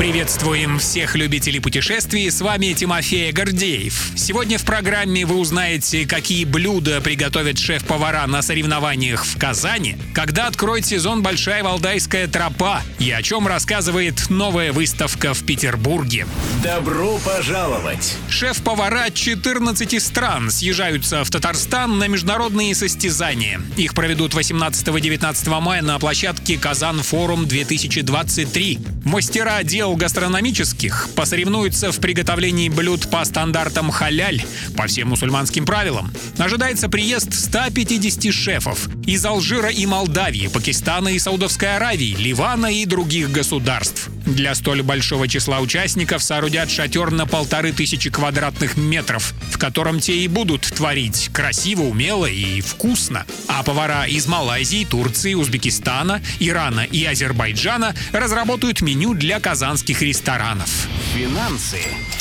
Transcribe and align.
Приветствуем 0.00 0.78
всех 0.78 1.14
любителей 1.14 1.60
путешествий, 1.60 2.30
с 2.30 2.40
вами 2.40 2.72
Тимофей 2.72 3.32
Гордеев. 3.32 4.12
Сегодня 4.16 4.56
в 4.56 4.64
программе 4.64 5.26
вы 5.26 5.36
узнаете, 5.36 6.06
какие 6.06 6.46
блюда 6.46 7.02
приготовят 7.02 7.58
шеф-повара 7.58 8.26
на 8.26 8.40
соревнованиях 8.40 9.26
в 9.26 9.38
Казани, 9.38 9.98
когда 10.14 10.46
откроет 10.46 10.86
сезон 10.86 11.22
Большая 11.22 11.62
Валдайская 11.62 12.28
тропа 12.28 12.80
и 12.98 13.10
о 13.10 13.20
чем 13.20 13.46
рассказывает 13.46 14.30
новая 14.30 14.72
выставка 14.72 15.34
в 15.34 15.44
Петербурге. 15.44 16.26
Добро 16.64 17.18
пожаловать! 17.18 18.16
Шеф-повара 18.30 19.10
14 19.12 20.02
стран 20.02 20.50
съезжаются 20.50 21.24
в 21.24 21.30
Татарстан 21.30 21.98
на 21.98 22.08
международные 22.08 22.74
состязания. 22.74 23.60
Их 23.76 23.92
проведут 23.92 24.32
18-19 24.32 25.60
мая 25.60 25.82
на 25.82 25.98
площадке 25.98 26.56
Казан 26.56 27.02
Форум 27.02 27.46
2023. 27.46 28.78
Мастера 29.04 29.62
дел 29.62 29.89
дел 29.90 29.96
гастрономических 29.96 31.08
посоревнуются 31.16 31.90
в 31.90 31.98
приготовлении 31.98 32.68
блюд 32.68 33.10
по 33.10 33.24
стандартам 33.24 33.90
халяль, 33.90 34.44
по 34.76 34.86
всем 34.86 35.08
мусульманским 35.08 35.66
правилам. 35.66 36.12
Ожидается 36.38 36.88
приезд 36.88 37.34
150 37.34 38.32
шефов 38.32 38.88
из 39.04 39.24
Алжира 39.24 39.68
и 39.68 39.86
Молдавии, 39.86 40.46
Пакистана 40.46 41.08
и 41.08 41.18
Саудовской 41.18 41.76
Аравии, 41.76 42.14
Ливана 42.14 42.66
и 42.66 42.84
других 42.84 43.32
государств. 43.32 44.10
Для 44.26 44.54
столь 44.54 44.82
большого 44.82 45.28
числа 45.28 45.60
участников 45.60 46.22
соорудят 46.22 46.70
шатер 46.70 47.10
на 47.10 47.26
полторы 47.26 47.72
тысячи 47.72 48.10
квадратных 48.10 48.76
метров, 48.76 49.34
в 49.50 49.58
котором 49.58 50.00
те 50.00 50.16
и 50.16 50.28
будут 50.28 50.62
творить 50.62 51.30
красиво, 51.32 51.82
умело 51.82 52.26
и 52.26 52.60
вкусно. 52.60 53.26
А 53.48 53.62
повара 53.62 54.06
из 54.06 54.26
Малайзии, 54.26 54.84
Турции, 54.84 55.34
Узбекистана, 55.34 56.22
Ирана 56.38 56.80
и 56.80 57.04
Азербайджана 57.04 57.94
разработают 58.12 58.80
меню 58.82 59.14
для 59.14 59.40
казанских 59.40 60.02
ресторанов. 60.02 60.68
Финансы. 61.14 61.78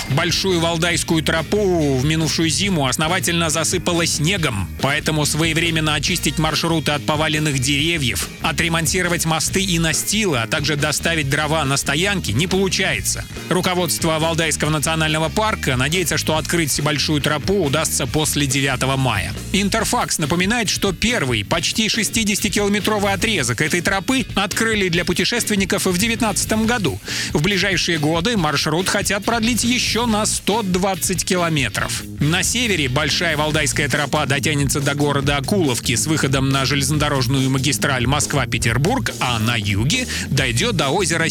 Большую 0.10 0.60
Валдайскую 0.60 1.22
тропу 1.22 1.98
в 1.98 2.04
минувшую 2.04 2.50
зиму 2.50 2.88
основательно 2.88 3.52
засыпало 3.52 4.08
снегом, 4.08 4.68
поэтому 4.82 5.26
своевременно 5.26 5.94
очистить 5.94 6.40
маршруты 6.40 6.94
от 6.94 7.06
поваленных 7.06 7.60
деревьев, 7.60 8.28
отремонтировать 8.42 9.26
мосты 9.26 9.62
и 9.62 9.78
настилы, 9.78 10.40
а 10.40 10.48
также 10.48 10.76
доставить 10.76 11.30
дрова 11.30 11.64
на 11.66 11.78
стоянки 11.90 12.30
не 12.30 12.46
получается. 12.46 13.26
Руководство 13.50 14.20
Валдайского 14.20 14.70
национального 14.70 15.28
парка 15.30 15.76
надеется, 15.76 16.20
что 16.20 16.38
открыть 16.38 16.80
большую 16.82 17.20
тропу 17.20 17.66
удастся 17.66 18.06
после 18.06 18.46
9 18.46 18.96
мая. 18.96 19.34
Интерфакс 19.54 20.20
напоминает, 20.20 20.70
что 20.70 20.94
первый, 20.94 21.44
почти 21.44 21.88
60-километровый 21.88 23.12
отрезок 23.12 23.62
этой 23.62 23.82
тропы 23.82 24.28
открыли 24.36 24.90
для 24.90 25.04
путешественников 25.04 25.88
в 25.88 25.98
2019 25.98 26.68
году. 26.68 27.00
В 27.34 27.42
ближайшие 27.42 27.98
годы 27.98 28.38
маршрут 28.38 28.88
хотят 28.88 29.26
продлить 29.26 29.64
еще 29.64 30.06
на 30.06 30.28
120 30.28 31.26
километров. 31.26 32.04
На 32.20 32.44
севере 32.44 32.88
Большая 32.88 33.36
Валдайская 33.36 33.90
тропа 33.90 34.28
дотянется 34.28 34.80
до 34.80 34.94
города 34.94 35.38
Акуловки 35.38 35.96
с 35.96 36.06
выходом 36.06 36.52
на 36.52 36.66
железнодорожную 36.66 37.50
магистраль 37.50 38.06
Москва-Петербург, 38.06 39.10
а 39.20 39.40
на 39.40 39.56
юге 39.56 40.06
дойдет 40.30 40.76
до 40.76 40.90
озера 40.90 41.30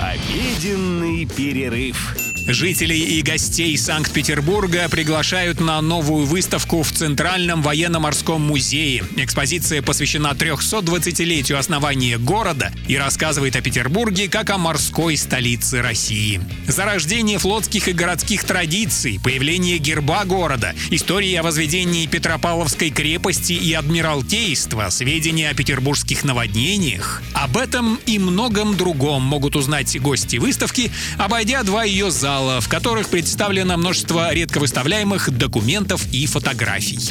Обеденный 0.00 1.26
перерыв. 1.26 2.21
Жителей 2.46 3.18
и 3.18 3.22
гостей 3.22 3.78
Санкт-Петербурга 3.78 4.88
приглашают 4.88 5.60
на 5.60 5.80
новую 5.80 6.26
выставку 6.26 6.82
в 6.82 6.90
Центральном 6.90 7.62
военно-морском 7.62 8.42
музее. 8.42 9.04
Экспозиция 9.16 9.80
посвящена 9.80 10.32
320-летию 10.32 11.56
основания 11.56 12.18
города 12.18 12.72
и 12.88 12.96
рассказывает 12.96 13.54
о 13.54 13.60
Петербурге 13.60 14.28
как 14.28 14.50
о 14.50 14.58
морской 14.58 15.16
столице 15.16 15.82
России. 15.82 16.40
Зарождение 16.66 17.38
флотских 17.38 17.86
и 17.86 17.92
городских 17.92 18.42
традиций, 18.42 19.20
появление 19.22 19.78
герба 19.78 20.24
города, 20.24 20.74
история 20.90 21.40
о 21.40 21.42
возведении 21.44 22.06
Петропавловской 22.06 22.90
крепости 22.90 23.52
и 23.52 23.72
адмиралтейства, 23.72 24.88
сведения 24.90 25.48
о 25.48 25.54
петербургских 25.54 26.24
наводнениях. 26.24 27.22
Об 27.34 27.56
этом 27.56 28.00
и 28.04 28.18
многом 28.18 28.76
другом 28.76 29.22
могут 29.22 29.54
узнать 29.54 29.98
гости 30.00 30.36
выставки, 30.36 30.90
обойдя 31.18 31.62
два 31.62 31.84
ее 31.84 32.10
зала 32.10 32.31
зала, 32.32 32.60
в 32.62 32.68
которых 32.68 33.08
представлено 33.08 33.76
множество 33.76 34.32
редко 34.32 34.58
выставляемых 34.58 35.30
документов 35.30 36.06
и 36.12 36.26
фотографий. 36.26 37.10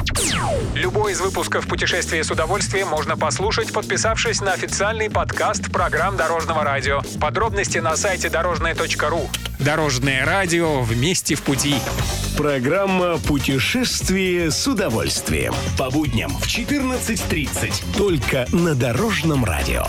Любой 0.73 1.11
из 1.11 1.21
выпусков 1.21 1.67
«Путешествие 1.67 2.23
с 2.23 2.31
удовольствием» 2.31 2.87
можно 2.87 3.15
послушать, 3.15 3.71
подписавшись 3.71 4.41
на 4.41 4.53
официальный 4.53 5.11
подкаст 5.11 5.71
программ 5.71 6.17
Дорожного 6.17 6.63
радио. 6.63 7.01
Подробности 7.19 7.77
на 7.77 7.95
сайте 7.97 8.29
дорожное.ру. 8.29 9.29
Дорожное 9.59 10.25
радио 10.25 10.81
вместе 10.81 11.35
в 11.35 11.43
пути. 11.43 11.75
Программа 12.35 13.19
«Путешествие 13.19 14.49
с 14.49 14.67
удовольствием». 14.67 15.53
По 15.77 15.91
будням 15.91 16.31
в 16.31 16.47
14.30. 16.47 17.95
Только 17.95 18.47
на 18.51 18.73
Дорожном 18.73 19.45
радио. 19.45 19.85